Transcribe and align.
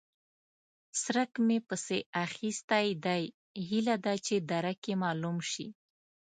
څرک 1.01 1.31
مې 1.45 1.57
پسې 1.67 1.97
اخيستی 2.25 2.87
دی؛ 3.05 3.23
هيله 3.67 3.95
ده 4.05 4.13
چې 4.25 4.35
درک 4.49 4.81
يې 4.89 4.95
مالوم 5.03 5.37
شي. 5.51 5.67